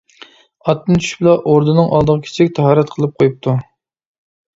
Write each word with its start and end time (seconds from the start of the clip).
ئاتتىن 0.69 1.01
چۈشۈپلا 1.03 1.35
ئوردىنىڭ 1.51 1.91
ئالدىغا 1.97 2.21
كىچىك 2.29 2.49
تاھارەت 2.61 2.95
قىلىپ 2.95 3.15
قويۇپتۇ. 3.21 3.55